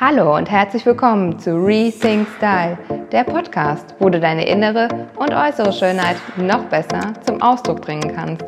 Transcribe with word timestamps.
Hallo 0.00 0.36
und 0.36 0.48
herzlich 0.48 0.86
willkommen 0.86 1.40
zu 1.40 1.56
Rethink 1.56 2.28
Style, 2.36 2.78
der 3.10 3.24
Podcast, 3.24 3.96
wo 3.98 4.08
du 4.08 4.20
deine 4.20 4.46
innere 4.46 4.86
und 5.16 5.34
äußere 5.34 5.72
Schönheit 5.72 6.16
noch 6.36 6.62
besser 6.66 7.14
zum 7.26 7.42
Ausdruck 7.42 7.80
bringen 7.80 8.14
kannst. 8.14 8.44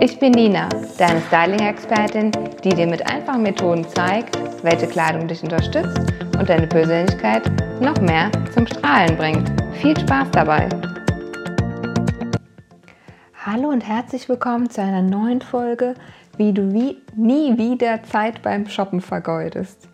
Ich 0.00 0.18
bin 0.18 0.32
Nina, 0.32 0.66
deine 0.96 1.20
Styling-Expertin, 1.20 2.32
die 2.64 2.70
dir 2.70 2.86
mit 2.86 3.06
einfachen 3.06 3.42
Methoden 3.42 3.86
zeigt, 3.86 4.38
welche 4.64 4.86
Kleidung 4.86 5.28
dich 5.28 5.42
unterstützt 5.42 5.98
und 6.38 6.48
deine 6.48 6.66
Persönlichkeit 6.66 7.42
noch 7.82 8.00
mehr 8.00 8.30
zum 8.54 8.66
Strahlen 8.66 9.14
bringt. 9.18 9.52
Viel 9.74 10.00
Spaß 10.00 10.30
dabei! 10.30 10.70
Hallo 13.44 13.68
und 13.68 13.86
herzlich 13.86 14.26
willkommen 14.30 14.70
zu 14.70 14.80
einer 14.80 15.02
neuen 15.02 15.42
Folge, 15.42 15.96
wie 16.38 16.54
du 16.54 16.72
wie 16.72 16.96
nie 17.14 17.58
wieder 17.58 18.02
Zeit 18.04 18.40
beim 18.40 18.66
Shoppen 18.68 19.02
vergeudest. 19.02 19.86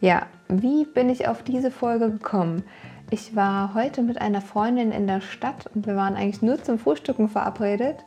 Ja, 0.00 0.26
wie 0.48 0.84
bin 0.84 1.08
ich 1.08 1.28
auf 1.28 1.42
diese 1.42 1.70
Folge 1.70 2.10
gekommen? 2.10 2.64
Ich 3.10 3.36
war 3.36 3.74
heute 3.74 4.02
mit 4.02 4.20
einer 4.20 4.40
Freundin 4.40 4.90
in 4.92 5.06
der 5.06 5.20
Stadt 5.20 5.70
und 5.74 5.86
wir 5.86 5.96
waren 5.96 6.16
eigentlich 6.16 6.42
nur 6.42 6.62
zum 6.62 6.78
Frühstücken 6.78 7.28
verabredet. 7.28 8.04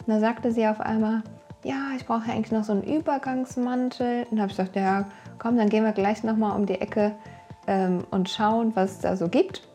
Und 0.00 0.14
da 0.14 0.20
sagte 0.20 0.52
sie 0.52 0.66
auf 0.66 0.80
einmal, 0.80 1.22
ja, 1.64 1.90
ich 1.96 2.06
brauche 2.06 2.30
eigentlich 2.30 2.52
noch 2.52 2.64
so 2.64 2.72
einen 2.72 2.84
Übergangsmantel. 2.84 4.26
Und 4.30 4.36
da 4.36 4.42
habe 4.42 4.52
ich 4.52 4.56
gesagt, 4.56 4.76
ja, 4.76 5.06
komm, 5.38 5.56
dann 5.56 5.68
gehen 5.68 5.84
wir 5.84 5.92
gleich 5.92 6.22
nochmal 6.22 6.56
um 6.56 6.66
die 6.66 6.80
Ecke 6.80 7.12
ähm, 7.66 8.04
und 8.10 8.30
schauen, 8.30 8.72
was 8.74 8.92
es 8.92 8.98
da 9.00 9.16
so 9.16 9.28
gibt. 9.28 9.66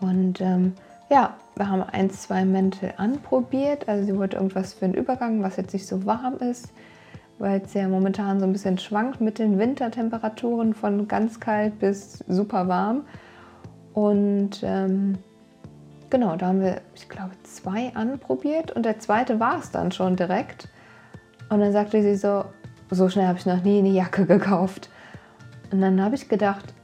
Und 0.00 0.40
ähm, 0.40 0.74
ja, 1.10 1.34
wir 1.56 1.68
haben 1.68 1.82
ein, 1.82 2.10
zwei 2.10 2.44
Mäntel 2.44 2.94
anprobiert. 2.96 3.88
Also 3.88 4.06
sie 4.06 4.16
wollte 4.16 4.36
irgendwas 4.36 4.72
für 4.72 4.86
einen 4.86 4.94
Übergang, 4.94 5.42
was 5.42 5.56
jetzt 5.56 5.74
nicht 5.74 5.86
so 5.86 6.06
warm 6.06 6.38
ist 6.38 6.72
weil 7.40 7.62
es 7.64 7.72
ja 7.72 7.88
momentan 7.88 8.38
so 8.38 8.46
ein 8.46 8.52
bisschen 8.52 8.78
schwankt 8.78 9.20
mit 9.20 9.38
den 9.38 9.58
Wintertemperaturen 9.58 10.74
von 10.74 11.08
ganz 11.08 11.40
kalt 11.40 11.78
bis 11.78 12.18
super 12.28 12.68
warm. 12.68 13.06
Und 13.94 14.60
ähm, 14.62 15.18
genau, 16.10 16.36
da 16.36 16.48
haben 16.48 16.60
wir, 16.60 16.82
ich 16.94 17.08
glaube, 17.08 17.32
zwei 17.42 17.92
anprobiert 17.94 18.70
und 18.72 18.84
der 18.84 18.98
zweite 18.98 19.40
war 19.40 19.58
es 19.58 19.70
dann 19.70 19.90
schon 19.90 20.16
direkt. 20.16 20.68
Und 21.48 21.60
dann 21.60 21.72
sagte 21.72 22.02
sie 22.02 22.14
so, 22.14 22.44
so 22.90 23.08
schnell 23.08 23.26
habe 23.26 23.38
ich 23.38 23.46
noch 23.46 23.64
nie 23.64 23.78
eine 23.78 23.88
Jacke 23.88 24.26
gekauft. 24.26 24.90
Und 25.72 25.80
dann 25.80 26.00
habe 26.02 26.16
ich 26.16 26.28
gedacht, 26.28 26.74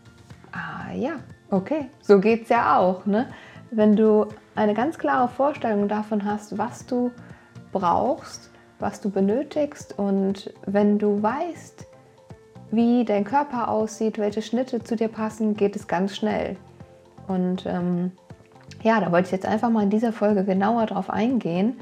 ah 0.52 0.91
ja, 0.94 1.16
okay, 1.50 1.91
so 2.00 2.18
geht 2.18 2.44
es 2.44 2.48
ja 2.48 2.78
auch. 2.78 3.04
Ne? 3.04 3.26
Wenn 3.70 3.94
du 3.94 4.26
eine 4.54 4.72
ganz 4.72 4.96
klare 4.96 5.28
Vorstellung 5.28 5.86
davon 5.86 6.24
hast, 6.24 6.56
was 6.56 6.86
du 6.86 7.10
brauchst, 7.72 8.50
was 8.78 9.00
du 9.00 9.10
benötigst 9.10 9.98
und 9.98 10.52
wenn 10.66 10.98
du 10.98 11.22
weißt, 11.22 11.86
wie 12.70 13.05
dein 13.05 13.24
Körper 13.24 13.69
aussieht, 13.69 14.19
welche 14.19 14.42
Schnitte 14.42 14.82
zu 14.82 14.96
dir 14.96 15.08
passen, 15.08 15.55
geht 15.55 15.77
es 15.77 15.86
ganz 15.86 16.16
schnell. 16.16 16.56
Und 17.28 17.64
ähm, 17.66 18.12
ja, 18.82 19.00
da 19.00 19.10
wollte 19.12 19.27
ich 19.27 19.32
jetzt 19.32 19.47
einfach 19.47 19.70
mal 19.70 19.84
in 19.84 19.91
dieser 19.91 20.12
Folge 20.12 20.44
genauer 20.44 20.86
drauf 20.86 21.10
eingehen, 21.10 21.78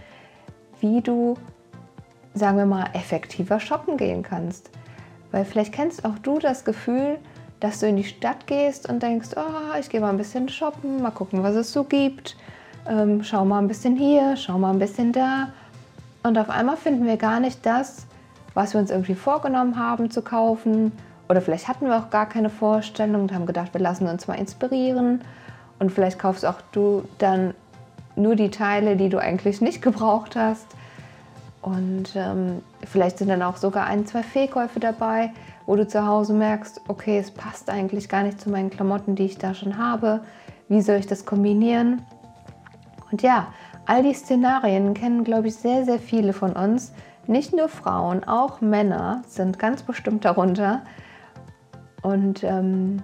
wie 0.80 1.00
du, 1.00 1.34
sagen 2.34 2.58
wir 2.58 2.66
mal, 2.66 2.86
effektiver 2.92 3.60
shoppen 3.60 3.96
gehen 3.96 4.22
kannst. 4.22 4.70
Weil 5.30 5.44
vielleicht 5.44 5.72
kennst 5.72 6.04
auch 6.04 6.18
du 6.18 6.38
das 6.38 6.64
Gefühl, 6.64 7.18
dass 7.60 7.80
du 7.80 7.88
in 7.88 7.96
die 7.96 8.04
Stadt 8.04 8.46
gehst 8.46 8.88
und 8.88 9.02
denkst, 9.02 9.30
oh, 9.36 9.78
ich 9.80 9.88
gehe 9.88 10.00
mal 10.00 10.10
ein 10.10 10.18
bisschen 10.18 10.48
shoppen, 10.48 11.02
mal 11.02 11.10
gucken, 11.10 11.42
was 11.42 11.54
es 11.54 11.72
so 11.72 11.84
gibt. 11.84 12.36
Ähm, 12.86 13.22
schau 13.22 13.44
mal 13.44 13.58
ein 13.58 13.68
bisschen 13.68 13.96
hier, 13.96 14.36
schau 14.36 14.58
mal 14.58 14.70
ein 14.70 14.78
bisschen 14.78 15.12
da. 15.12 15.48
Und 16.24 16.38
auf 16.38 16.48
einmal 16.48 16.78
finden 16.78 17.06
wir 17.06 17.18
gar 17.18 17.38
nicht 17.38 17.64
das, 17.66 18.06
was 18.54 18.72
wir 18.72 18.80
uns 18.80 18.90
irgendwie 18.90 19.14
vorgenommen 19.14 19.78
haben 19.78 20.10
zu 20.10 20.22
kaufen. 20.22 20.90
Oder 21.28 21.42
vielleicht 21.42 21.68
hatten 21.68 21.86
wir 21.86 21.98
auch 21.98 22.08
gar 22.08 22.26
keine 22.26 22.48
Vorstellung 22.48 23.22
und 23.22 23.32
haben 23.34 23.44
gedacht, 23.44 23.74
wir 23.74 23.80
lassen 23.80 24.06
uns 24.06 24.26
mal 24.26 24.34
inspirieren. 24.34 25.20
Und 25.78 25.92
vielleicht 25.92 26.18
kaufst 26.18 26.46
auch 26.46 26.62
du 26.72 27.06
dann 27.18 27.52
nur 28.16 28.36
die 28.36 28.50
Teile, 28.50 28.96
die 28.96 29.10
du 29.10 29.18
eigentlich 29.18 29.60
nicht 29.60 29.82
gebraucht 29.82 30.34
hast. 30.34 30.66
Und 31.60 32.16
ähm, 32.16 32.62
vielleicht 32.84 33.18
sind 33.18 33.28
dann 33.28 33.42
auch 33.42 33.58
sogar 33.58 33.86
ein, 33.86 34.06
zwei 34.06 34.22
Fehlkäufe 34.22 34.80
dabei, 34.80 35.30
wo 35.66 35.76
du 35.76 35.86
zu 35.86 36.06
Hause 36.06 36.32
merkst, 36.32 36.80
okay, 36.88 37.18
es 37.18 37.30
passt 37.30 37.68
eigentlich 37.68 38.08
gar 38.08 38.22
nicht 38.22 38.40
zu 38.40 38.48
meinen 38.48 38.70
Klamotten, 38.70 39.14
die 39.14 39.26
ich 39.26 39.36
da 39.36 39.52
schon 39.52 39.76
habe. 39.76 40.20
Wie 40.68 40.80
soll 40.80 40.96
ich 40.96 41.06
das 41.06 41.26
kombinieren? 41.26 42.02
Und 43.10 43.20
ja, 43.20 43.48
All 43.86 44.02
die 44.02 44.14
Szenarien 44.14 44.94
kennen, 44.94 45.24
glaube 45.24 45.48
ich, 45.48 45.56
sehr, 45.56 45.84
sehr 45.84 45.98
viele 45.98 46.32
von 46.32 46.52
uns. 46.52 46.92
Nicht 47.26 47.54
nur 47.54 47.68
Frauen, 47.68 48.24
auch 48.24 48.60
Männer 48.60 49.22
sind 49.26 49.58
ganz 49.58 49.82
bestimmt 49.82 50.24
darunter. 50.24 50.82
Und 52.02 52.44
ähm, 52.44 53.02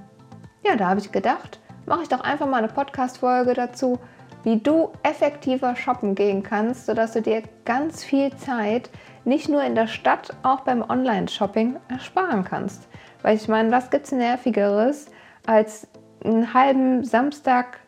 ja, 0.64 0.76
da 0.76 0.88
habe 0.88 1.00
ich 1.00 1.12
gedacht, 1.12 1.58
mache 1.86 2.02
ich 2.02 2.08
doch 2.08 2.20
einfach 2.20 2.46
mal 2.46 2.58
eine 2.58 2.68
Podcast-Folge 2.68 3.54
dazu, 3.54 3.98
wie 4.42 4.58
du 4.58 4.90
effektiver 5.02 5.76
shoppen 5.76 6.14
gehen 6.14 6.42
kannst, 6.42 6.86
sodass 6.86 7.12
du 7.12 7.22
dir 7.22 7.42
ganz 7.64 8.04
viel 8.04 8.34
Zeit 8.36 8.90
nicht 9.24 9.48
nur 9.48 9.62
in 9.62 9.74
der 9.74 9.86
Stadt, 9.86 10.34
auch 10.42 10.60
beim 10.60 10.82
Online-Shopping 10.82 11.76
ersparen 11.88 12.44
kannst. 12.44 12.88
Weil 13.22 13.36
ich 13.36 13.48
meine, 13.48 13.70
was 13.70 13.90
gibt 13.90 14.06
es 14.06 14.12
Nervigeres, 14.12 15.10
als 15.46 15.88
einen 16.24 16.54
halben 16.54 17.04
Samstag 17.04 17.80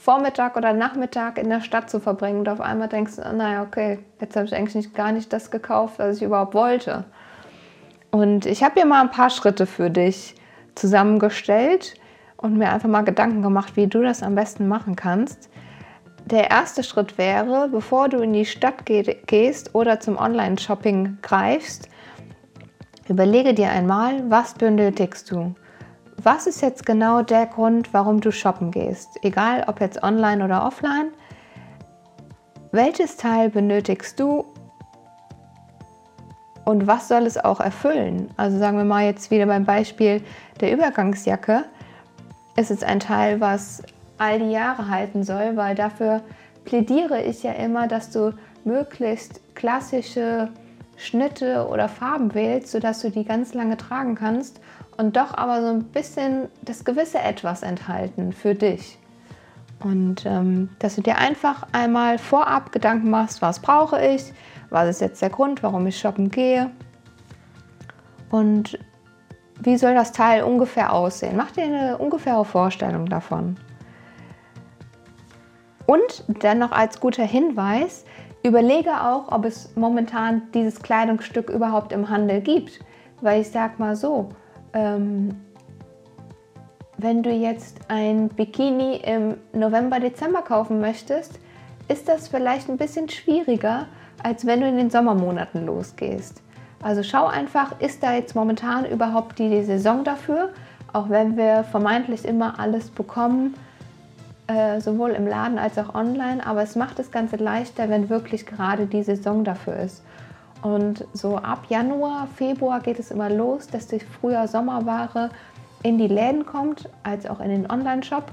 Vormittag 0.00 0.56
oder 0.56 0.72
Nachmittag 0.72 1.36
in 1.36 1.50
der 1.50 1.60
Stadt 1.60 1.90
zu 1.90 2.00
verbringen 2.00 2.38
und 2.38 2.48
auf 2.48 2.62
einmal 2.62 2.88
denkst 2.88 3.16
du, 3.16 3.36
naja, 3.36 3.62
okay, 3.62 3.98
jetzt 4.18 4.34
habe 4.34 4.46
ich 4.46 4.54
eigentlich 4.54 4.74
nicht, 4.74 4.94
gar 4.94 5.12
nicht 5.12 5.30
das 5.30 5.50
gekauft, 5.50 5.98
was 5.98 6.16
ich 6.16 6.22
überhaupt 6.22 6.54
wollte. 6.54 7.04
Und 8.10 8.46
ich 8.46 8.62
habe 8.62 8.76
hier 8.76 8.86
mal 8.86 9.02
ein 9.02 9.10
paar 9.10 9.28
Schritte 9.28 9.66
für 9.66 9.90
dich 9.90 10.36
zusammengestellt 10.74 11.96
und 12.38 12.56
mir 12.56 12.72
einfach 12.72 12.88
mal 12.88 13.02
Gedanken 13.02 13.42
gemacht, 13.42 13.76
wie 13.76 13.88
du 13.88 14.00
das 14.00 14.22
am 14.22 14.34
besten 14.34 14.68
machen 14.68 14.96
kannst. 14.96 15.50
Der 16.24 16.50
erste 16.50 16.82
Schritt 16.82 17.18
wäre, 17.18 17.68
bevor 17.68 18.08
du 18.08 18.20
in 18.20 18.32
die 18.32 18.46
Stadt 18.46 18.86
gehst 18.86 19.74
oder 19.74 20.00
zum 20.00 20.16
Online-Shopping 20.16 21.18
greifst, 21.20 21.90
überlege 23.06 23.52
dir 23.52 23.68
einmal, 23.68 24.30
was 24.30 24.54
benötigst 24.54 25.30
du 25.30 25.54
was 26.24 26.46
ist 26.46 26.60
jetzt 26.60 26.84
genau 26.84 27.22
der 27.22 27.46
Grund, 27.46 27.92
warum 27.94 28.20
du 28.20 28.30
shoppen 28.30 28.70
gehst? 28.70 29.18
Egal 29.22 29.64
ob 29.66 29.80
jetzt 29.80 30.02
online 30.02 30.44
oder 30.44 30.66
offline. 30.66 31.12
Welches 32.72 33.16
Teil 33.16 33.50
benötigst 33.50 34.20
du 34.20 34.44
und 36.64 36.86
was 36.86 37.08
soll 37.08 37.26
es 37.26 37.36
auch 37.36 37.60
erfüllen? 37.60 38.30
Also 38.36 38.58
sagen 38.58 38.76
wir 38.76 38.84
mal 38.84 39.04
jetzt 39.04 39.30
wieder 39.30 39.46
beim 39.46 39.64
Beispiel 39.64 40.22
der 40.60 40.72
Übergangsjacke. 40.72 41.64
Es 42.54 42.70
ist 42.70 42.84
ein 42.84 43.00
Teil, 43.00 43.40
was 43.40 43.82
all 44.18 44.38
die 44.38 44.50
Jahre 44.50 44.88
halten 44.88 45.24
soll, 45.24 45.56
weil 45.56 45.74
dafür 45.74 46.22
plädiere 46.64 47.22
ich 47.22 47.42
ja 47.42 47.52
immer, 47.52 47.88
dass 47.88 48.10
du 48.10 48.34
möglichst 48.64 49.40
klassische 49.54 50.48
Schnitte 50.96 51.66
oder 51.66 51.88
Farben 51.88 52.34
wählst, 52.34 52.70
sodass 52.70 53.00
du 53.00 53.10
die 53.10 53.24
ganz 53.24 53.54
lange 53.54 53.78
tragen 53.78 54.14
kannst 54.14 54.60
und 54.96 55.16
doch 55.16 55.36
aber 55.36 55.62
so 55.62 55.68
ein 55.68 55.84
bisschen 55.84 56.48
das 56.62 56.84
gewisse 56.84 57.18
Etwas 57.18 57.62
enthalten 57.62 58.32
für 58.32 58.54
dich. 58.54 58.98
Und 59.82 60.26
ähm, 60.26 60.70
dass 60.78 60.96
du 60.96 61.02
dir 61.02 61.16
einfach 61.16 61.66
einmal 61.72 62.18
vorab 62.18 62.70
Gedanken 62.70 63.10
machst, 63.10 63.40
was 63.40 63.60
brauche 63.60 64.04
ich, 64.04 64.32
was 64.68 64.88
ist 64.88 65.00
jetzt 65.00 65.22
der 65.22 65.30
Grund, 65.30 65.62
warum 65.62 65.86
ich 65.86 65.98
shoppen 65.98 66.30
gehe 66.30 66.70
und 68.30 68.78
wie 69.62 69.76
soll 69.76 69.94
das 69.94 70.12
Teil 70.12 70.42
ungefähr 70.42 70.92
aussehen. 70.92 71.36
Mach 71.36 71.50
dir 71.50 71.64
eine 71.64 71.98
ungefähre 71.98 72.44
Vorstellung 72.44 73.06
davon. 73.06 73.56
Und 75.86 76.24
dann 76.42 76.58
noch 76.58 76.72
als 76.72 77.00
guter 77.00 77.24
Hinweis, 77.24 78.04
überlege 78.42 79.02
auch, 79.02 79.32
ob 79.32 79.44
es 79.44 79.74
momentan 79.76 80.42
dieses 80.54 80.80
Kleidungsstück 80.82 81.50
überhaupt 81.50 81.92
im 81.92 82.08
Handel 82.08 82.40
gibt. 82.40 82.80
Weil 83.20 83.42
ich 83.42 83.50
sag 83.50 83.78
mal 83.78 83.96
so, 83.96 84.30
ähm, 84.72 85.40
wenn 86.98 87.22
du 87.22 87.30
jetzt 87.30 87.78
ein 87.88 88.28
Bikini 88.28 88.96
im 88.96 89.36
November, 89.52 90.00
Dezember 90.00 90.42
kaufen 90.42 90.80
möchtest, 90.80 91.38
ist 91.88 92.08
das 92.08 92.28
vielleicht 92.28 92.68
ein 92.68 92.76
bisschen 92.76 93.08
schwieriger, 93.08 93.86
als 94.22 94.46
wenn 94.46 94.60
du 94.60 94.68
in 94.68 94.76
den 94.76 94.90
Sommermonaten 94.90 95.64
losgehst. 95.66 96.42
Also 96.82 97.02
schau 97.02 97.26
einfach, 97.26 97.80
ist 97.80 98.02
da 98.02 98.14
jetzt 98.14 98.34
momentan 98.34 98.84
überhaupt 98.84 99.38
die 99.38 99.62
Saison 99.64 100.04
dafür, 100.04 100.50
auch 100.92 101.08
wenn 101.08 101.36
wir 101.36 101.64
vermeintlich 101.64 102.24
immer 102.24 102.58
alles 102.58 102.90
bekommen, 102.90 103.54
äh, 104.46 104.80
sowohl 104.80 105.10
im 105.10 105.26
Laden 105.26 105.58
als 105.58 105.78
auch 105.78 105.94
online, 105.94 106.44
aber 106.44 106.62
es 106.62 106.76
macht 106.76 106.98
das 106.98 107.10
Ganze 107.10 107.36
leichter, 107.36 107.88
wenn 107.88 108.08
wirklich 108.08 108.46
gerade 108.46 108.86
die 108.86 109.02
Saison 109.02 109.44
dafür 109.44 109.76
ist. 109.76 110.02
Und 110.62 111.06
so 111.12 111.36
ab 111.36 111.64
Januar, 111.68 112.28
Februar 112.36 112.80
geht 112.80 112.98
es 112.98 113.10
immer 113.10 113.30
los, 113.30 113.66
dass 113.66 113.86
die 113.86 114.00
früher 114.00 114.46
Sommerware 114.46 115.30
in 115.82 115.96
die 115.96 116.08
Läden 116.08 116.44
kommt, 116.44 116.88
als 117.02 117.26
auch 117.26 117.40
in 117.40 117.48
den 117.48 117.70
Online-Shop. 117.70 118.24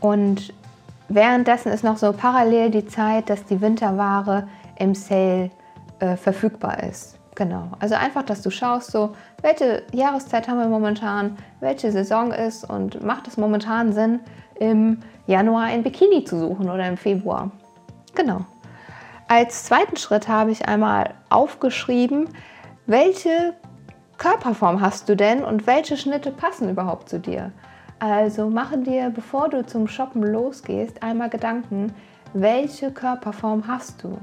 Und 0.00 0.52
währenddessen 1.08 1.72
ist 1.72 1.84
noch 1.84 1.96
so 1.96 2.12
parallel 2.12 2.70
die 2.70 2.86
Zeit, 2.86 3.30
dass 3.30 3.44
die 3.44 3.60
Winterware 3.60 4.46
im 4.78 4.94
Sale 4.94 5.50
äh, 6.00 6.16
verfügbar 6.16 6.82
ist. 6.82 7.18
Genau, 7.34 7.68
also 7.78 7.94
einfach, 7.94 8.24
dass 8.24 8.42
du 8.42 8.50
schaust, 8.50 8.90
so 8.90 9.14
welche 9.42 9.84
Jahreszeit 9.92 10.48
haben 10.48 10.58
wir 10.58 10.66
momentan, 10.66 11.38
welche 11.60 11.92
Saison 11.92 12.32
ist 12.32 12.68
und 12.68 13.02
macht 13.04 13.28
es 13.28 13.36
momentan 13.36 13.92
Sinn, 13.92 14.20
im 14.56 14.98
Januar 15.28 15.64
ein 15.64 15.84
Bikini 15.84 16.24
zu 16.24 16.38
suchen 16.38 16.68
oder 16.68 16.88
im 16.88 16.96
Februar. 16.96 17.52
Genau. 18.16 18.40
Als 19.30 19.64
zweiten 19.64 19.96
Schritt 19.96 20.26
habe 20.26 20.52
ich 20.52 20.66
einmal 20.68 21.12
aufgeschrieben, 21.28 22.30
welche 22.86 23.52
Körperform 24.16 24.80
hast 24.80 25.06
du 25.10 25.16
denn 25.16 25.44
und 25.44 25.66
welche 25.66 25.98
Schnitte 25.98 26.30
passen 26.30 26.70
überhaupt 26.70 27.10
zu 27.10 27.20
dir. 27.20 27.52
Also 27.98 28.48
mache 28.48 28.78
dir, 28.78 29.10
bevor 29.10 29.50
du 29.50 29.66
zum 29.66 29.86
Shoppen 29.86 30.22
losgehst, 30.22 31.02
einmal 31.02 31.28
Gedanken, 31.28 31.92
welche 32.32 32.90
Körperform 32.90 33.66
hast 33.66 34.02
du. 34.02 34.16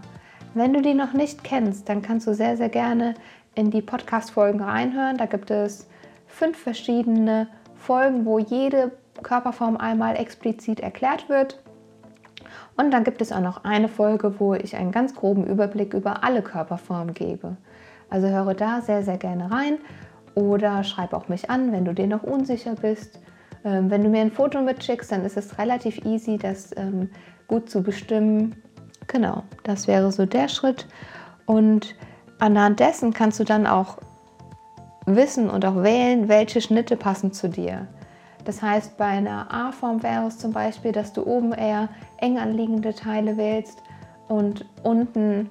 Wenn 0.55 0.73
du 0.73 0.81
die 0.81 0.95
noch 0.95 1.13
nicht 1.13 1.43
kennst, 1.43 1.87
dann 1.87 2.01
kannst 2.01 2.25
du 2.25 2.33
sehr, 2.33 2.57
sehr 2.57 2.69
gerne 2.69 3.13
in 3.53 3.69
die 3.69 3.83
Podcast-Folgen 3.83 4.61
reinhören. 4.61 5.17
Da 5.17 5.27
gibt 5.27 5.51
es 5.51 5.87
fünf 6.25 6.57
verschiedene 6.57 7.47
Folgen, 7.75 8.25
wo 8.25 8.39
jede 8.39 8.91
Körperform 9.21 9.77
einmal 9.77 10.15
explizit 10.15 10.79
erklärt 10.79 11.29
wird. 11.29 11.59
Und 12.77 12.91
dann 12.91 13.03
gibt 13.03 13.21
es 13.21 13.31
auch 13.31 13.41
noch 13.41 13.63
eine 13.63 13.87
Folge, 13.87 14.39
wo 14.39 14.53
ich 14.53 14.75
einen 14.75 14.91
ganz 14.91 15.15
groben 15.15 15.45
Überblick 15.45 15.93
über 15.93 16.23
alle 16.23 16.41
Körperformen 16.41 17.13
gebe. 17.13 17.55
Also 18.09 18.27
höre 18.27 18.53
da 18.53 18.81
sehr, 18.81 19.03
sehr 19.03 19.17
gerne 19.17 19.49
rein 19.51 19.77
oder 20.35 20.83
schreib 20.83 21.13
auch 21.13 21.29
mich 21.29 21.49
an, 21.49 21.71
wenn 21.71 21.85
du 21.85 21.93
dir 21.93 22.07
noch 22.07 22.23
unsicher 22.23 22.75
bist. 22.75 23.19
Ähm, 23.63 23.89
wenn 23.89 24.03
du 24.03 24.09
mir 24.09 24.21
ein 24.21 24.31
Foto 24.31 24.61
mitschickst, 24.61 25.11
dann 25.11 25.23
ist 25.25 25.37
es 25.37 25.57
relativ 25.57 26.03
easy, 26.05 26.37
das 26.37 26.75
ähm, 26.77 27.09
gut 27.47 27.69
zu 27.69 27.81
bestimmen. 27.81 28.55
Genau, 29.07 29.43
das 29.63 29.87
wäre 29.87 30.11
so 30.11 30.25
der 30.25 30.49
Schritt. 30.49 30.87
Und 31.45 31.95
anhand 32.39 32.79
dessen 32.79 33.13
kannst 33.13 33.39
du 33.39 33.43
dann 33.43 33.65
auch 33.65 33.97
wissen 35.05 35.49
und 35.49 35.65
auch 35.65 35.83
wählen, 35.83 36.27
welche 36.27 36.61
Schnitte 36.61 36.97
passen 36.97 37.31
zu 37.31 37.47
dir. 37.47 37.87
Das 38.45 38.61
heißt, 38.61 38.95
bei 38.97 39.05
einer 39.05 39.51
A-Form 39.51 40.03
wäre 40.03 40.27
es 40.27 40.37
zum 40.37 40.53
Beispiel, 40.53 40.91
dass 40.91 41.11
du 41.11 41.25
oben 41.25 41.51
eher 41.51 41.89
eng 42.17 42.37
anliegende 42.37 42.93
Teile 42.93 43.37
wählst 43.37 43.81
und 44.27 44.65
unten, 44.83 45.49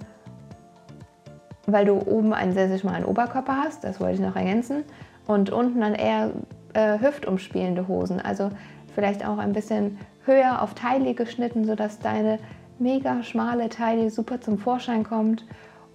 weil 1.67 1.85
du 1.85 1.95
oben 1.95 2.33
einen 2.33 2.53
sehr, 2.53 2.69
sehr 2.69 2.79
schmalen 2.79 3.05
Oberkörper 3.05 3.57
hast, 3.65 3.83
das 3.83 4.01
wollte 4.01 4.15
ich 4.15 4.21
noch 4.21 4.37
ergänzen, 4.37 4.85
und 5.27 5.51
unten 5.51 5.81
dann 5.81 5.95
eher 5.95 6.31
äh, 6.75 7.01
hüftumspielende 7.01 7.89
Hosen. 7.89 8.21
Also 8.21 8.51
vielleicht 8.95 9.27
auch 9.27 9.39
ein 9.39 9.53
bisschen 9.53 9.99
höher 10.25 10.63
auf 10.63 10.75
Taille 10.75 11.15
geschnitten, 11.15 11.65
sodass 11.65 11.99
deine 11.99 12.39
mega 12.79 13.25
schmale 13.25 13.69
Taille 13.71 14.11
super 14.11 14.41
zum 14.41 14.59
Vorschein 14.59 15.03
kommt 15.03 15.45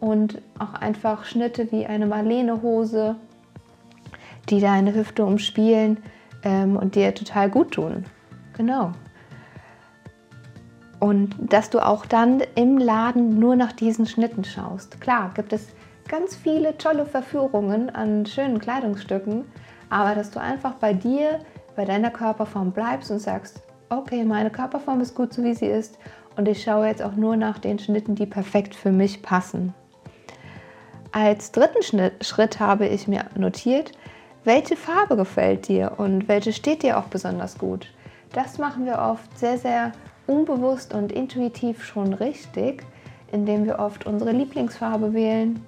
und 0.01 0.41
auch 0.57 0.73
einfach 0.73 1.23
Schnitte 1.23 1.71
wie 1.71 1.85
eine 1.85 2.07
Marlene-Hose, 2.07 3.15
die 4.49 4.59
deine 4.59 4.93
Hüfte 4.93 5.23
umspielen 5.23 5.97
ähm, 6.43 6.77
und 6.77 6.95
dir 6.95 7.13
total 7.13 7.49
gut 7.49 7.71
tun. 7.71 8.05
Genau. 8.57 8.91
Und 10.99 11.35
dass 11.39 11.69
du 11.69 11.79
auch 11.79 12.05
dann 12.05 12.41
im 12.55 12.77
Laden 12.77 13.39
nur 13.39 13.55
nach 13.55 13.71
diesen 13.71 14.05
Schnitten 14.05 14.43
schaust. 14.43 14.99
Klar, 14.99 15.31
gibt 15.33 15.53
es 15.53 15.67
ganz 16.09 16.35
viele 16.35 16.77
tolle 16.77 17.05
Verführungen 17.05 17.89
an 17.89 18.25
schönen 18.25 18.59
Kleidungsstücken, 18.59 19.45
aber 19.89 20.15
dass 20.15 20.31
du 20.31 20.41
einfach 20.41 20.73
bei 20.73 20.93
dir, 20.93 21.39
bei 21.75 21.85
deiner 21.85 22.09
Körperform 22.09 22.71
bleibst 22.71 23.11
und 23.11 23.19
sagst, 23.19 23.61
okay, 23.89 24.25
meine 24.25 24.49
Körperform 24.49 24.99
ist 25.01 25.15
gut 25.15 25.33
so 25.33 25.43
wie 25.43 25.53
sie 25.53 25.67
ist 25.67 25.97
und 26.35 26.47
ich 26.47 26.63
schaue 26.63 26.87
jetzt 26.87 27.01
auch 27.01 27.15
nur 27.15 27.35
nach 27.35 27.59
den 27.59 27.79
Schnitten, 27.79 28.15
die 28.15 28.25
perfekt 28.25 28.75
für 28.75 28.91
mich 28.91 29.21
passen. 29.21 29.73
Als 31.11 31.51
dritten 31.51 31.81
Schritt 32.21 32.59
habe 32.59 32.87
ich 32.87 33.07
mir 33.07 33.25
notiert, 33.35 33.91
welche 34.43 34.75
Farbe 34.75 35.15
gefällt 35.15 35.67
dir 35.67 35.93
und 35.97 36.27
welche 36.27 36.53
steht 36.53 36.83
dir 36.83 36.97
auch 36.97 37.05
besonders 37.05 37.57
gut. 37.57 37.87
Das 38.33 38.57
machen 38.57 38.85
wir 38.85 38.99
oft 38.99 39.37
sehr, 39.37 39.57
sehr 39.57 39.91
unbewusst 40.27 40.93
und 40.93 41.11
intuitiv 41.11 41.83
schon 41.83 42.13
richtig, 42.13 42.83
indem 43.31 43.65
wir 43.65 43.79
oft 43.79 44.05
unsere 44.05 44.31
Lieblingsfarbe 44.31 45.13
wählen. 45.13 45.65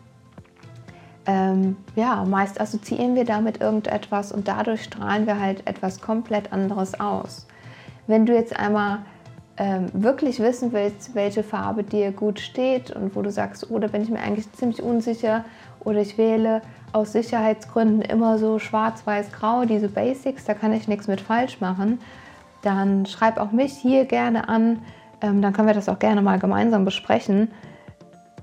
Ähm, 1.25 1.77
ja, 1.95 2.23
meist 2.25 2.59
assoziieren 2.59 3.15
wir 3.15 3.25
damit 3.25 3.61
irgendetwas 3.61 4.31
und 4.31 4.47
dadurch 4.47 4.83
strahlen 4.83 5.27
wir 5.27 5.39
halt 5.39 5.67
etwas 5.67 6.01
komplett 6.01 6.51
anderes 6.51 6.99
aus. 6.99 7.47
Wenn 8.07 8.25
du 8.25 8.33
jetzt 8.33 8.57
einmal 8.57 8.99
ähm, 9.57 9.87
wirklich 9.93 10.39
wissen 10.39 10.73
willst, 10.73 11.13
welche 11.13 11.43
Farbe 11.43 11.83
dir 11.83 12.11
gut 12.11 12.39
steht 12.39 12.89
und 12.91 13.15
wo 13.15 13.21
du 13.21 13.31
sagst, 13.31 13.69
oh, 13.69 13.77
bin 13.77 14.01
ich 14.01 14.09
mir 14.09 14.19
eigentlich 14.19 14.51
ziemlich 14.53 14.81
unsicher 14.81 15.45
oder 15.81 15.99
ich 15.99 16.17
wähle 16.17 16.61
aus 16.93 17.13
Sicherheitsgründen 17.13 18.01
immer 18.01 18.37
so 18.37 18.59
schwarz-weiß-grau, 18.59 19.65
diese 19.65 19.87
Basics, 19.87 20.45
da 20.45 20.53
kann 20.53 20.73
ich 20.73 20.87
nichts 20.87 21.07
mit 21.07 21.21
falsch 21.21 21.61
machen, 21.61 21.99
dann 22.61 23.05
schreib 23.05 23.37
auch 23.37 23.51
mich 23.51 23.73
hier 23.73 24.05
gerne 24.05 24.49
an, 24.49 24.83
ähm, 25.21 25.41
dann 25.41 25.53
können 25.53 25.67
wir 25.67 25.73
das 25.73 25.89
auch 25.89 25.99
gerne 25.99 26.21
mal 26.21 26.39
gemeinsam 26.39 26.85
besprechen. 26.85 27.51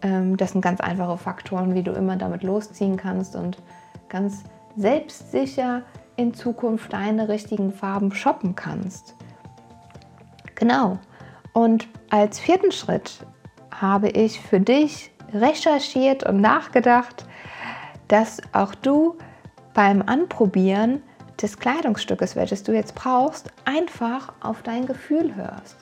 Ähm, 0.03 0.37
das 0.37 0.53
sind 0.53 0.61
ganz 0.61 0.81
einfache 0.81 1.19
Faktoren, 1.19 1.75
wie 1.75 1.83
du 1.83 1.93
immer 1.93 2.17
damit 2.17 2.43
losziehen 2.43 2.97
kannst 2.97 3.37
und 3.37 3.59
ganz 4.09 4.45
selbstsicher 4.77 5.83
in 6.17 6.35
Zukunft 6.35 6.93
deine 6.93 7.29
richtigen 7.29 7.73
Farben 7.73 8.13
shoppen 8.13 8.55
kannst. 8.55 9.15
Genau. 10.55 10.99
Und 11.53 11.89
als 12.11 12.39
vierten 12.39 12.73
Schritt 12.73 13.25
habe 13.71 14.09
ich 14.09 14.41
für 14.41 14.61
dich 14.61 15.13
recherchiert 15.33 16.25
und 16.25 16.41
nachgedacht, 16.41 17.27
dass 18.09 18.41
auch 18.53 18.75
du 18.75 19.17
beim 19.75 20.03
Anprobieren 20.03 21.03
des 21.41 21.59
Kleidungsstückes, 21.59 22.35
welches 22.35 22.65
du 22.65 22.73
jetzt 22.73 22.95
brauchst, 22.95 23.53
einfach 23.65 24.33
auf 24.41 24.63
dein 24.63 24.87
Gefühl 24.87 25.35
hörst. 25.37 25.77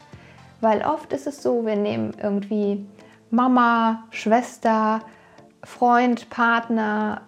Weil 0.61 0.83
oft 0.83 1.13
ist 1.13 1.27
es 1.27 1.43
so, 1.43 1.65
wir 1.65 1.77
nehmen 1.77 2.15
irgendwie 2.21 2.87
Mama, 3.31 4.05
Schwester, 4.11 5.01
Freund, 5.63 6.31
Partner, 6.31 7.23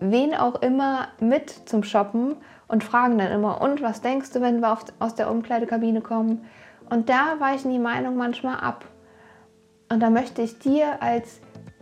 wen 0.00 0.34
auch 0.34 0.62
immer 0.62 1.08
mit 1.20 1.50
zum 1.68 1.82
Shoppen 1.82 2.36
und 2.68 2.84
fragen 2.84 3.18
dann 3.18 3.32
immer, 3.32 3.60
und 3.60 3.82
was 3.82 4.00
denkst 4.00 4.32
du, 4.32 4.40
wenn 4.40 4.60
wir 4.60 4.78
aus 4.98 5.14
der 5.14 5.30
Umkleidekabine 5.30 6.00
kommen? 6.00 6.44
Und 6.90 7.08
da 7.08 7.36
weichen 7.38 7.70
die 7.70 7.78
Meinungen 7.78 8.16
manchmal 8.16 8.58
ab. 8.60 8.84
Und 9.90 10.00
da 10.00 10.10
möchte 10.10 10.42
ich 10.42 10.58
dir 10.58 11.02
als 11.02 11.40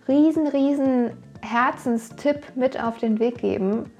riesen, 0.08 0.46
riesen 0.46 1.21
Herzenstipp 1.52 2.56
mit 2.56 2.82
auf 2.82 2.98
den 2.98 3.18
Weg 3.18 3.38
geben. 3.38 3.90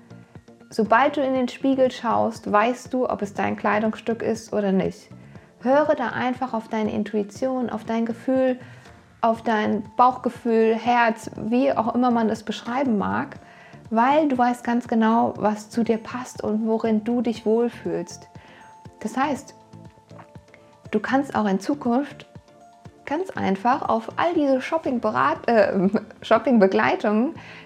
Sobald 0.71 1.17
du 1.17 1.21
in 1.21 1.35
den 1.35 1.49
Spiegel 1.49 1.91
schaust, 1.91 2.51
weißt 2.51 2.93
du, 2.93 3.09
ob 3.09 3.23
es 3.23 3.35
dein 3.35 3.57
Kleidungsstück 3.57 4.23
ist 4.23 4.53
oder 4.53 4.73
nicht. 4.73 5.11
Höre 5.61 5.95
da 5.95 6.09
einfach 6.09 6.55
auf 6.55 6.69
deine 6.69 6.93
Intuition, 6.93 7.71
auf 7.71 7.85
dein 7.85 8.07
Gefühl, 8.07 8.59
auf 9.21 9.43
dein 9.43 9.85
Bauchgefühl, 9.97 10.75
Herz, 10.75 11.31
wie 11.37 11.73
auch 11.73 11.95
immer 11.95 12.11
man 12.11 12.31
es 12.31 12.43
beschreiben 12.43 12.99
mag, 12.99 13.37
weil 13.91 14.29
du 14.29 14.39
weißt 14.39 14.65
ganz 14.65 14.89
genau, 14.89 15.35
was 15.37 15.71
zu 15.71 15.85
dir 15.85 15.99
passt 15.99 16.43
und 16.43 16.67
worin 16.67 17.05
du 17.05 17.21
dich 17.21 17.45
wohlfühlst. 17.45 18.29
Das 19.01 19.17
heißt, 19.17 19.55
Du 20.93 21.01
kannst 21.01 21.35
auch 21.35 21.47
in 21.47 21.59
Zukunft 21.59 22.27
ganz 23.07 23.31
einfach 23.31 23.89
auf 23.89 24.11
all 24.17 24.35
diese 24.35 24.61
Shopping-Begleitungen 24.61 25.97
äh, 25.97 26.01
Shopping 26.23 26.61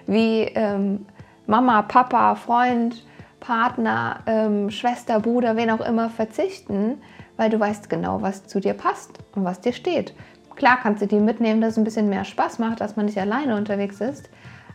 wie 0.07 0.43
ähm, 0.55 1.07
Mama, 1.47 1.83
Papa, 1.83 2.35
Freund, 2.35 3.05
Partner, 3.41 4.21
ähm, 4.27 4.71
Schwester, 4.71 5.21
Bruder, 5.21 5.57
wen 5.57 5.71
auch 5.71 5.81
immer 5.81 6.11
verzichten, 6.11 7.01
weil 7.37 7.51
du 7.51 7.61
weißt 7.61 7.89
genau, 7.89 8.23
was 8.23 8.47
zu 8.47 8.61
dir 8.61 8.75
passt 8.75 9.19
und 9.35 9.45
was 9.45 9.61
dir 9.61 9.73
steht. 9.73 10.15
Klar 10.57 10.79
kannst 10.83 11.03
du 11.03 11.07
die 11.07 11.21
mitnehmen, 11.21 11.61
dass 11.61 11.73
es 11.73 11.79
ein 11.79 11.85
bisschen 11.85 12.09
mehr 12.09 12.25
Spaß 12.25 12.59
macht, 12.59 12.81
dass 12.81 12.97
man 12.97 13.07
nicht 13.07 13.19
alleine 13.19 13.57
unterwegs 13.57 14.01
ist. 14.01 14.31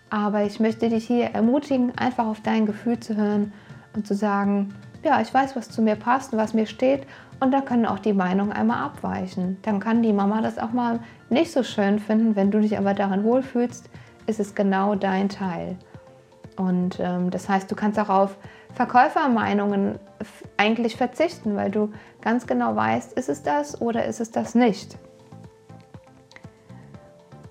Aber 0.09 0.43
ich 0.43 0.59
möchte 0.59 0.89
dich 0.89 1.07
hier 1.07 1.31
ermutigen, 1.31 1.97
einfach 1.97 2.27
auf 2.27 2.41
dein 2.41 2.65
Gefühl 2.65 3.00
zu 3.00 3.15
hören 3.15 3.51
und 3.95 4.05
zu 4.05 4.13
sagen, 4.13 4.75
ja, 5.03 5.22
ich 5.22 5.34
weiß, 5.34 5.55
was 5.55 5.70
zu 5.70 5.81
mir 5.81 5.96
passt 5.96 6.34
und 6.34 6.39
was 6.39 6.53
mir 6.53 6.65
steht 6.65 7.08
und 7.39 7.51
da 7.51 7.62
können 7.62 7.86
auch 7.86 8.00
die 8.00 8.13
Meinungen 8.13 8.51
einmal 8.51 8.84
abweichen. 8.84 9.58
Dann 9.63 9.79
kann 9.79 10.03
die 10.03 10.13
Mama 10.13 10.41
das 10.41 10.60
auch 10.60 10.72
mal 10.72 11.00
nicht 11.29 11.51
so 11.51 11.63
schön 11.63 12.00
finden. 12.00 12.36
Wenn 12.36 12.51
du 12.51 12.62
dich 12.62 12.77
aber 12.77 12.93
darin 12.93 13.24
wohlfühlst, 13.24 13.89
ist 14.27 14.39
es 14.39 14.53
genau 14.53 14.93
dein 14.93 15.27
Teil. 15.27 15.75
Und 16.55 17.00
ähm, 17.00 17.31
das 17.31 17.50
heißt, 17.50 17.72
du 17.72 17.75
kannst 17.75 17.98
auch 17.98 18.10
auf 18.10 18.38
Verkäufermeinungen 18.75 20.00
eigentlich 20.58 20.96
verzichten, 20.96 21.55
weil 21.55 21.72
du 21.72 21.91
ganz 22.22 22.46
genau 22.46 22.75
weißt, 22.75 23.13
ist 23.13 23.29
es 23.29 23.41
das 23.41 23.81
oder 23.81 24.05
ist 24.05 24.22
es 24.22 24.31
das 24.31 24.53
nicht. 24.53 24.98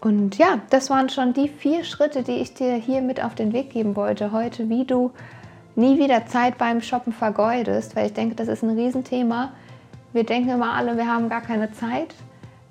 Und 0.00 0.38
ja, 0.38 0.60
das 0.70 0.88
waren 0.88 1.08
schon 1.08 1.32
die 1.32 1.48
vier 1.48 1.84
Schritte, 1.84 2.22
die 2.22 2.36
ich 2.36 2.54
dir 2.54 2.74
hier 2.74 3.02
mit 3.02 3.22
auf 3.22 3.34
den 3.34 3.52
Weg 3.52 3.70
geben 3.70 3.96
wollte 3.96 4.32
heute, 4.32 4.68
wie 4.68 4.84
du 4.84 5.10
nie 5.80 5.98
wieder 5.98 6.26
Zeit 6.26 6.58
beim 6.58 6.80
Shoppen 6.80 7.12
vergeudest, 7.12 7.96
weil 7.96 8.06
ich 8.06 8.12
denke, 8.12 8.36
das 8.36 8.48
ist 8.48 8.62
ein 8.62 8.70
Riesenthema. 8.70 9.50
Wir 10.12 10.24
denken 10.24 10.50
immer 10.50 10.74
alle, 10.74 10.96
wir 10.96 11.06
haben 11.06 11.28
gar 11.28 11.40
keine 11.40 11.72
Zeit. 11.72 12.14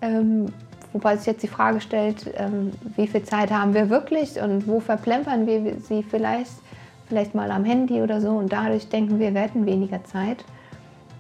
Ähm, 0.01 0.47
wobei 0.93 1.17
sich 1.17 1.27
jetzt 1.27 1.43
die 1.43 1.47
Frage 1.47 1.81
stellt, 1.81 2.31
ähm, 2.37 2.71
wie 2.95 3.07
viel 3.07 3.23
Zeit 3.23 3.51
haben 3.51 3.73
wir 3.73 3.89
wirklich 3.89 4.39
und 4.41 4.67
wo 4.67 4.79
verplempern 4.79 5.45
wir 5.45 5.79
sie 5.81 6.03
vielleicht, 6.03 6.51
vielleicht 7.07 7.35
mal 7.35 7.51
am 7.51 7.65
Handy 7.65 8.01
oder 8.01 8.21
so 8.21 8.29
und 8.29 8.51
dadurch 8.51 8.89
denken 8.89 9.19
wir, 9.19 9.33
wir 9.33 9.41
hätten 9.41 9.65
weniger 9.65 10.03
Zeit. 10.05 10.45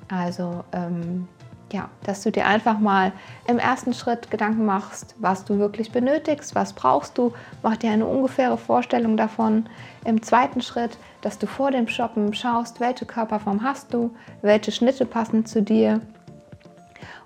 Also 0.07 0.63
ähm, 0.71 1.27
ja, 1.73 1.89
dass 2.03 2.21
du 2.23 2.31
dir 2.31 2.45
einfach 2.45 2.79
mal 2.79 3.11
im 3.47 3.59
ersten 3.59 3.93
Schritt 3.93 4.31
Gedanken 4.31 4.65
machst, 4.65 5.15
was 5.19 5.45
du 5.45 5.59
wirklich 5.59 5.91
benötigst, 5.91 6.55
was 6.55 6.73
brauchst 6.73 7.17
du, 7.17 7.33
mach 7.63 7.77
dir 7.77 7.91
eine 7.91 8.05
ungefähre 8.05 8.57
Vorstellung 8.57 9.17
davon. 9.17 9.67
Im 10.05 10.21
zweiten 10.21 10.61
Schritt, 10.61 10.97
dass 11.21 11.37
du 11.37 11.47
vor 11.47 11.71
dem 11.71 11.87
Shoppen 11.87 12.33
schaust, 12.33 12.79
welche 12.79 13.05
Körperform 13.05 13.63
hast 13.63 13.93
du, 13.93 14.11
welche 14.41 14.71
Schnitte 14.71 15.05
passen 15.05 15.45
zu 15.45 15.61
dir. 15.61 16.01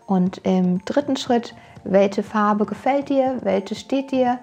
Und 0.06 0.40
im 0.40 0.84
dritten 0.86 1.16
Schritt, 1.16 1.56
welche 1.84 2.24
Farbe 2.24 2.66
gefällt 2.66 3.10
dir, 3.10 3.38
welche 3.42 3.76
steht 3.76 4.12
dir. 4.12 4.40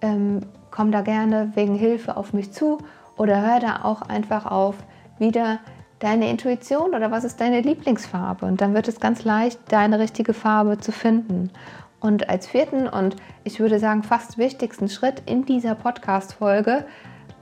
Ähm, 0.00 0.40
komm 0.70 0.92
da 0.92 1.00
gerne 1.00 1.52
wegen 1.54 1.74
Hilfe 1.74 2.16
auf 2.16 2.32
mich 2.32 2.52
zu 2.52 2.78
oder 3.16 3.40
hör 3.40 3.60
da 3.60 3.84
auch 3.84 4.02
einfach 4.02 4.46
auf, 4.46 4.76
wieder 5.18 5.58
deine 6.06 6.30
Intuition 6.30 6.94
oder 6.94 7.10
was 7.10 7.24
ist 7.24 7.40
deine 7.40 7.62
Lieblingsfarbe? 7.62 8.46
Und 8.46 8.60
dann 8.60 8.74
wird 8.74 8.86
es 8.86 9.00
ganz 9.00 9.24
leicht, 9.24 9.58
deine 9.70 9.98
richtige 9.98 10.34
Farbe 10.34 10.78
zu 10.78 10.92
finden. 10.92 11.50
Und 11.98 12.30
als 12.30 12.46
vierten 12.46 12.86
und 12.86 13.16
ich 13.42 13.58
würde 13.58 13.80
sagen 13.80 14.04
fast 14.04 14.38
wichtigsten 14.38 14.88
Schritt 14.88 15.22
in 15.26 15.44
dieser 15.44 15.74
Podcast-Folge, 15.74 16.84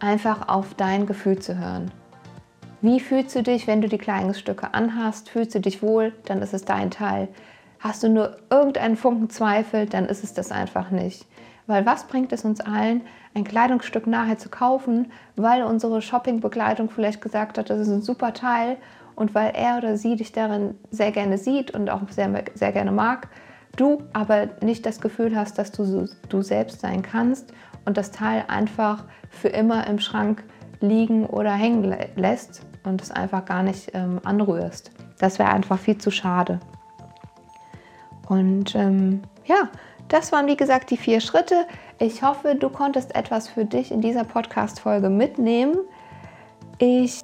einfach 0.00 0.48
auf 0.48 0.72
dein 0.72 1.04
Gefühl 1.04 1.38
zu 1.38 1.58
hören. 1.58 1.90
Wie 2.80 3.00
fühlst 3.00 3.36
du 3.36 3.42
dich, 3.42 3.66
wenn 3.66 3.82
du 3.82 3.88
die 3.88 3.98
Kleidungsstücke 3.98 4.72
anhast? 4.72 5.28
Fühlst 5.28 5.54
du 5.54 5.60
dich 5.60 5.82
wohl? 5.82 6.14
Dann 6.24 6.40
ist 6.40 6.54
es 6.54 6.64
dein 6.64 6.90
Teil. 6.90 7.28
Hast 7.80 8.02
du 8.02 8.08
nur 8.08 8.38
irgendeinen 8.48 8.96
Funken 8.96 9.28
Zweifel? 9.28 9.84
Dann 9.84 10.06
ist 10.06 10.24
es 10.24 10.32
das 10.32 10.50
einfach 10.50 10.90
nicht. 10.90 11.26
Weil 11.66 11.86
was 11.86 12.04
bringt 12.04 12.32
es 12.32 12.44
uns 12.44 12.60
allen, 12.60 13.02
ein 13.34 13.44
Kleidungsstück 13.44 14.06
nachher 14.06 14.38
zu 14.38 14.48
kaufen, 14.48 15.10
weil 15.36 15.62
unsere 15.62 16.02
Shoppingbegleitung 16.02 16.90
vielleicht 16.90 17.20
gesagt 17.20 17.58
hat, 17.58 17.70
das 17.70 17.80
ist 17.80 17.88
ein 17.88 18.02
super 18.02 18.32
Teil 18.32 18.76
und 19.16 19.34
weil 19.34 19.52
er 19.54 19.78
oder 19.78 19.96
sie 19.96 20.16
dich 20.16 20.32
darin 20.32 20.74
sehr 20.90 21.10
gerne 21.10 21.38
sieht 21.38 21.72
und 21.72 21.90
auch 21.90 22.00
sehr, 22.10 22.30
sehr 22.54 22.72
gerne 22.72 22.92
mag, 22.92 23.28
du 23.76 24.02
aber 24.12 24.48
nicht 24.62 24.86
das 24.86 25.00
Gefühl 25.00 25.36
hast, 25.36 25.58
dass 25.58 25.72
du 25.72 26.08
du 26.28 26.42
selbst 26.42 26.80
sein 26.80 27.02
kannst 27.02 27.52
und 27.84 27.96
das 27.96 28.10
Teil 28.10 28.44
einfach 28.48 29.04
für 29.30 29.48
immer 29.48 29.86
im 29.86 29.98
Schrank 29.98 30.44
liegen 30.80 31.26
oder 31.26 31.52
hängen 31.52 31.96
lässt 32.16 32.62
und 32.84 33.00
es 33.00 33.10
einfach 33.10 33.44
gar 33.44 33.62
nicht 33.62 33.90
ähm, 33.94 34.20
anrührst. 34.24 34.90
Das 35.18 35.38
wäre 35.38 35.50
einfach 35.50 35.78
viel 35.78 35.98
zu 35.98 36.10
schade. 36.10 36.60
Und 38.28 38.74
ähm, 38.74 39.22
ja, 39.44 39.68
das 40.14 40.30
waren 40.30 40.46
wie 40.46 40.56
gesagt 40.56 40.90
die 40.90 40.96
vier 40.96 41.20
Schritte. 41.20 41.66
Ich 41.98 42.22
hoffe, 42.22 42.54
du 42.54 42.68
konntest 42.68 43.16
etwas 43.16 43.48
für 43.48 43.64
dich 43.64 43.90
in 43.90 44.00
dieser 44.00 44.22
Podcast-Folge 44.22 45.10
mitnehmen. 45.10 45.76
Ich 46.78 47.20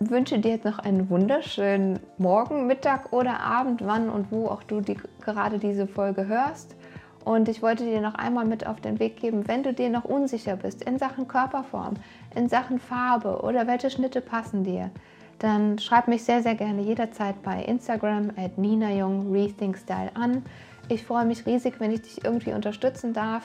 wünsche 0.00 0.38
dir 0.38 0.50
jetzt 0.50 0.66
noch 0.66 0.78
einen 0.78 1.08
wunderschönen 1.08 1.98
Morgen, 2.18 2.66
Mittag 2.66 3.10
oder 3.14 3.40
Abend, 3.40 3.86
wann 3.86 4.10
und 4.10 4.30
wo 4.30 4.48
auch 4.48 4.62
du 4.64 4.82
die, 4.82 4.98
gerade 5.24 5.58
diese 5.58 5.86
Folge 5.86 6.26
hörst. 6.26 6.76
Und 7.24 7.48
ich 7.48 7.62
wollte 7.62 7.84
dir 7.84 8.02
noch 8.02 8.16
einmal 8.16 8.44
mit 8.44 8.66
auf 8.66 8.82
den 8.82 8.98
Weg 8.98 9.16
geben, 9.16 9.48
wenn 9.48 9.62
du 9.62 9.72
dir 9.72 9.88
noch 9.88 10.04
unsicher 10.04 10.56
bist 10.56 10.84
in 10.84 10.98
Sachen 10.98 11.28
Körperform, 11.28 11.94
in 12.34 12.50
Sachen 12.50 12.78
Farbe 12.78 13.40
oder 13.40 13.66
welche 13.66 13.88
Schnitte 13.88 14.20
passen 14.20 14.62
dir, 14.62 14.90
dann 15.38 15.78
schreib 15.78 16.06
mich 16.06 16.24
sehr, 16.24 16.42
sehr 16.42 16.54
gerne 16.54 16.82
jederzeit 16.82 17.42
bei 17.42 17.62
Instagram 17.62 18.30
at 18.36 18.58
Nina 18.58 18.90
Jung 18.90 19.32
Rethink 19.32 19.78
Style 19.78 20.10
an. 20.14 20.42
Ich 20.88 21.04
freue 21.04 21.24
mich 21.24 21.46
riesig, 21.46 21.80
wenn 21.80 21.90
ich 21.90 22.02
dich 22.02 22.24
irgendwie 22.24 22.52
unterstützen 22.52 23.12
darf 23.12 23.42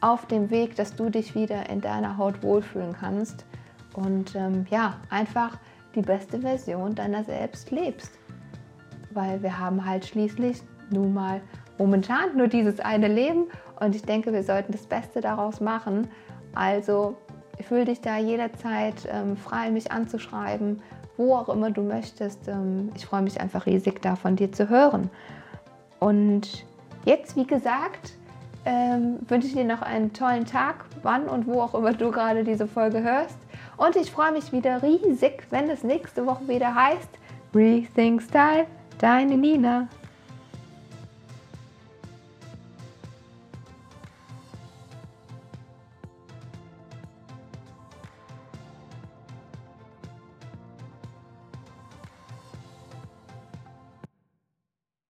auf 0.00 0.26
dem 0.26 0.50
Weg, 0.50 0.76
dass 0.76 0.94
du 0.94 1.10
dich 1.10 1.34
wieder 1.34 1.68
in 1.68 1.80
deiner 1.80 2.18
Haut 2.18 2.42
wohlfühlen 2.42 2.92
kannst 2.92 3.44
und 3.94 4.34
ähm, 4.36 4.66
ja, 4.70 4.98
einfach 5.10 5.58
die 5.94 6.02
beste 6.02 6.40
Version 6.40 6.94
deiner 6.94 7.24
selbst 7.24 7.70
lebst. 7.70 8.12
Weil 9.10 9.42
wir 9.42 9.58
haben 9.58 9.84
halt 9.84 10.06
schließlich 10.06 10.62
nun 10.90 11.14
mal 11.14 11.40
momentan 11.78 12.36
nur 12.36 12.48
dieses 12.48 12.78
eine 12.80 13.08
Leben 13.08 13.46
und 13.80 13.96
ich 13.96 14.02
denke, 14.02 14.32
wir 14.32 14.44
sollten 14.44 14.72
das 14.72 14.86
Beste 14.86 15.20
daraus 15.20 15.60
machen. 15.60 16.08
Also 16.54 17.16
fühl 17.66 17.84
dich 17.84 18.00
da 18.00 18.18
jederzeit 18.18 19.08
ähm, 19.10 19.36
frei, 19.36 19.70
mich 19.70 19.90
anzuschreiben, 19.90 20.80
wo 21.16 21.34
auch 21.34 21.48
immer 21.48 21.70
du 21.70 21.82
möchtest. 21.82 22.46
Ähm, 22.46 22.90
ich 22.94 23.06
freue 23.06 23.22
mich 23.22 23.40
einfach 23.40 23.66
riesig, 23.66 24.00
da 24.02 24.14
von 24.14 24.36
dir 24.36 24.52
zu 24.52 24.68
hören. 24.68 25.10
Und 25.98 26.66
Jetzt, 27.04 27.36
wie 27.36 27.46
gesagt, 27.46 28.14
ähm, 28.64 29.18
wünsche 29.28 29.46
ich 29.46 29.54
dir 29.54 29.64
noch 29.64 29.82
einen 29.82 30.12
tollen 30.12 30.46
Tag, 30.46 30.86
wann 31.02 31.26
und 31.26 31.46
wo 31.46 31.60
auch 31.60 31.74
immer 31.74 31.92
du 31.92 32.10
gerade 32.10 32.44
diese 32.44 32.66
Folge 32.66 33.02
hörst. 33.02 33.38
Und 33.76 33.96
ich 33.96 34.10
freue 34.10 34.32
mich 34.32 34.52
wieder 34.52 34.82
riesig, 34.82 35.46
wenn 35.50 35.68
es 35.68 35.82
nächste 35.82 36.26
Woche 36.26 36.48
wieder 36.48 36.74
heißt 36.74 37.10
Rethink 37.54 38.22
Style, 38.22 38.66
deine 38.98 39.36
Nina. 39.36 39.88